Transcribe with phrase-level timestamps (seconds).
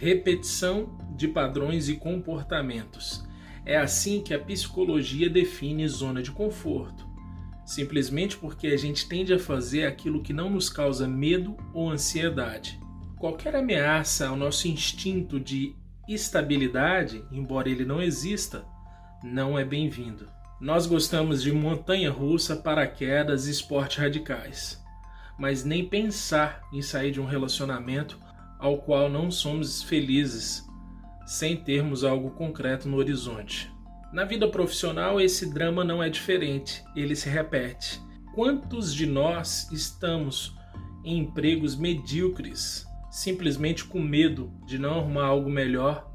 [0.00, 3.26] repetição de padrões e comportamentos.
[3.66, 7.06] É assim que a psicologia define zona de conforto.
[7.66, 12.80] Simplesmente porque a gente tende a fazer aquilo que não nos causa medo ou ansiedade.
[13.18, 15.74] Qualquer ameaça ao nosso instinto de
[16.08, 18.64] estabilidade, embora ele não exista,
[19.22, 20.26] não é bem-vindo.
[20.60, 24.82] Nós gostamos de montanha russa, paraquedas e esportes radicais,
[25.36, 28.18] mas nem pensar em sair de um relacionamento
[28.58, 30.66] ao qual não somos felizes
[31.26, 33.70] sem termos algo concreto no horizonte.
[34.10, 38.00] Na vida profissional, esse drama não é diferente, ele se repete.
[38.34, 40.56] Quantos de nós estamos
[41.04, 46.10] em empregos medíocres, simplesmente com medo de não arrumar algo melhor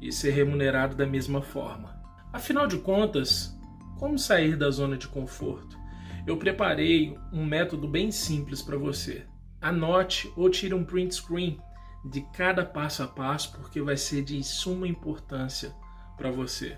[0.00, 2.02] e ser remunerado da mesma forma?
[2.32, 3.54] Afinal de contas,
[3.98, 5.78] como sair da zona de conforto?
[6.26, 9.26] Eu preparei um método bem simples para você.
[9.60, 11.58] Anote ou tire um print screen
[12.04, 15.74] de cada passo a passo, porque vai ser de suma importância
[16.16, 16.76] para você.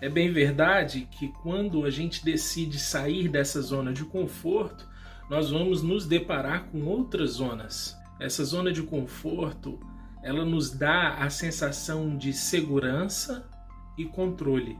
[0.00, 4.88] É bem verdade que quando a gente decide sair dessa zona de conforto,
[5.30, 7.96] nós vamos nos deparar com outras zonas.
[8.20, 9.80] Essa zona de conforto,
[10.22, 13.48] ela nos dá a sensação de segurança
[13.96, 14.78] e controle.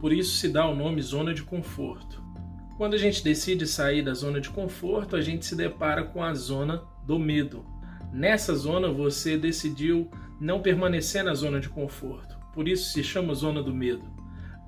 [0.00, 2.22] Por isso se dá o nome zona de conforto.
[2.76, 6.34] Quando a gente decide sair da zona de conforto, a gente se depara com a
[6.34, 7.64] zona do medo.
[8.14, 10.08] Nessa zona você decidiu
[10.40, 12.38] não permanecer na zona de conforto.
[12.54, 14.04] Por isso se chama zona do medo.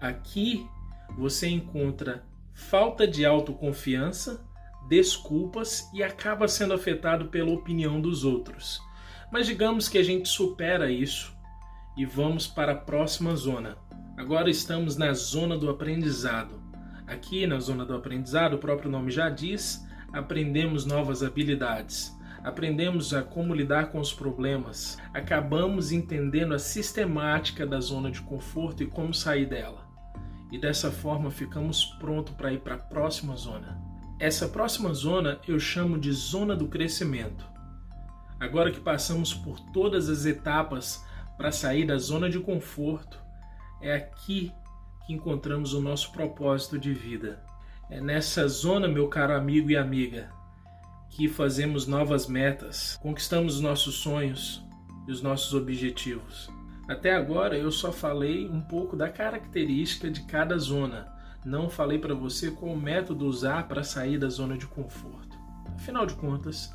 [0.01, 0.67] Aqui
[1.17, 4.45] você encontra falta de autoconfiança,
[4.89, 8.83] desculpas e acaba sendo afetado pela opinião dos outros.
[9.31, 11.33] Mas digamos que a gente supera isso
[11.97, 13.79] e vamos para a próxima zona.
[14.17, 16.61] Agora estamos na zona do aprendizado.
[17.07, 22.16] Aqui na zona do aprendizado, o próprio nome já diz, aprendemos novas habilidades
[22.47, 28.85] aprendemos a como lidar com os problemas, acabamos entendendo a sistemática da zona de conforto
[28.85, 29.85] e como sair dela.
[30.53, 33.77] E dessa forma ficamos prontos para ir para a próxima zona.
[34.21, 37.45] Essa próxima zona eu chamo de zona do crescimento.
[38.39, 41.05] Agora que passamos por todas as etapas
[41.37, 43.21] para sair da zona de conforto,
[43.83, 44.53] é aqui
[45.05, 47.43] que encontramos o nosso propósito de vida.
[47.91, 50.31] É nessa zona, meu caro amigo e amiga,
[51.11, 54.65] que fazemos novas metas, conquistamos os nossos sonhos
[55.07, 56.51] e os nossos objetivos.
[56.89, 61.13] Até agora eu só falei um pouco da característica de cada zona,
[61.45, 65.37] não falei para você qual método usar para sair da zona de conforto.
[65.75, 66.73] Afinal de contas,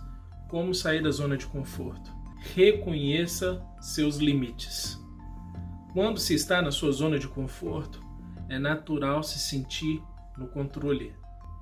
[0.49, 2.11] como sair da zona de conforto?
[2.55, 4.99] Reconheça seus limites.
[5.93, 8.01] Quando se está na sua zona de conforto,
[8.49, 10.01] é natural se sentir
[10.37, 11.13] no controle.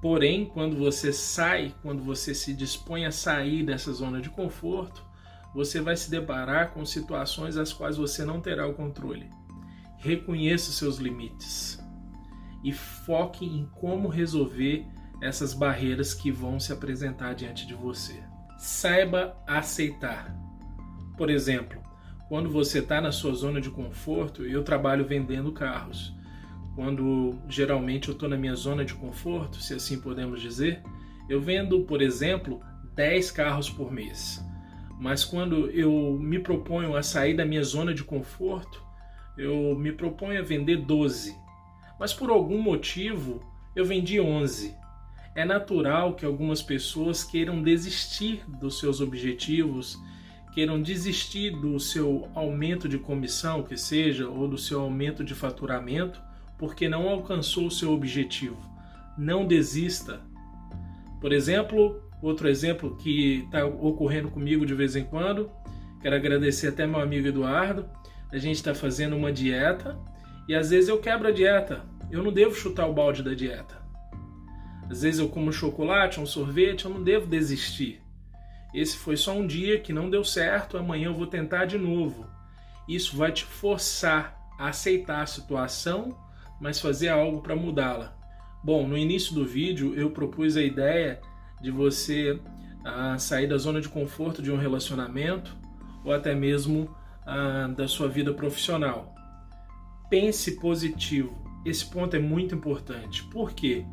[0.02, 5.04] Porém, quando você sai, quando você se dispõe a sair dessa zona de conforto,
[5.54, 9.30] você vai se deparar com situações às quais você não terá o controle.
[9.98, 11.84] Reconheça os seus limites
[12.64, 14.86] e foque em como resolver
[15.22, 18.24] essas barreiras que vão se apresentar diante de você.
[18.58, 20.34] Saiba aceitar.
[21.18, 21.82] Por exemplo,
[22.30, 26.18] quando você está na sua zona de conforto, eu trabalho vendendo carros
[26.76, 30.82] quando geralmente eu estou na minha zona de conforto, se assim podemos dizer,
[31.30, 32.62] eu vendo, por exemplo,
[32.96, 34.44] 10 carros por mês.
[35.00, 38.84] Mas quando eu me proponho a sair da minha zona de conforto,
[39.38, 41.34] eu me proponho a vender 12.
[42.00, 43.42] Mas por algum motivo
[43.76, 44.76] eu vendi 11.
[45.36, 49.98] É natural que algumas pessoas queiram desistir dos seus objetivos,
[50.54, 56.22] queiram desistir do seu aumento de comissão, que seja, ou do seu aumento de faturamento,
[56.60, 58.58] porque não alcançou o seu objetivo.
[59.18, 60.22] Não desista.
[61.22, 65.50] Por exemplo, outro exemplo que está ocorrendo comigo de vez em quando,
[66.02, 67.90] quero agradecer até meu amigo Eduardo.
[68.32, 69.98] A gente está fazendo uma dieta
[70.48, 71.86] e às vezes eu quebro a dieta.
[72.12, 73.80] Eu não devo chutar o balde da dieta.
[74.90, 78.02] Às vezes eu como chocolate, um sorvete, eu não devo desistir.
[78.74, 82.26] Esse foi só um dia que não deu certo, amanhã eu vou tentar de novo.
[82.88, 86.16] Isso vai te forçar a aceitar a situação
[86.60, 88.18] mas fazer algo para mudá-la.
[88.64, 91.22] Bom, no início do vídeo eu propus a ideia
[91.62, 92.40] de você
[92.84, 95.56] ah, sair da zona de conforto de um relacionamento
[96.04, 96.94] ou até mesmo
[97.26, 99.14] ah, da sua vida profissional.
[100.10, 101.38] Pense positivo.
[101.66, 103.24] Esse ponto é muito importante.
[103.26, 103.86] Por quê?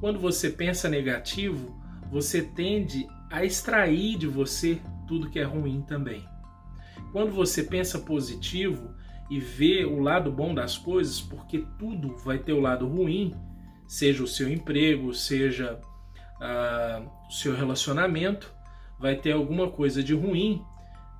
[0.00, 1.74] Quando você pensa negativo,
[2.10, 6.24] você tende a extrair de você tudo que é ruim também.
[7.12, 8.94] Quando você pensa positivo,
[9.30, 13.34] e ver o lado bom das coisas, porque tudo vai ter o lado ruim,
[13.86, 15.80] seja o seu emprego, seja
[16.40, 18.52] uh, o seu relacionamento,
[18.98, 20.62] vai ter alguma coisa de ruim.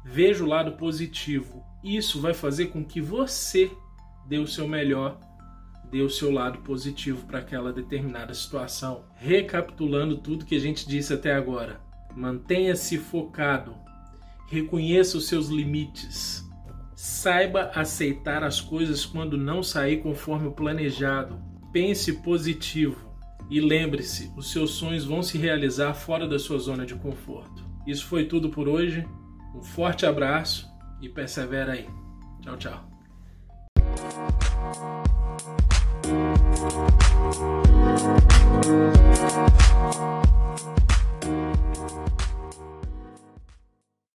[0.04, 3.70] Veja o lado positivo isso vai fazer com que você
[4.26, 5.20] dê o seu melhor,
[5.90, 9.04] dê o seu lado positivo para aquela determinada situação.
[9.16, 11.78] Recapitulando tudo que a gente disse até agora,
[12.16, 13.76] mantenha-se focado,
[14.48, 16.42] reconheça os seus limites,
[16.94, 21.40] saiba aceitar as coisas quando não sair conforme o planejado,
[21.72, 23.12] pense positivo
[23.50, 27.64] e lembre-se: os seus sonhos vão se realizar fora da sua zona de conforto.
[27.86, 29.06] Isso foi tudo por hoje.
[29.54, 30.68] Um forte abraço
[31.00, 31.86] e persevera aí.
[32.42, 32.93] Tchau, tchau.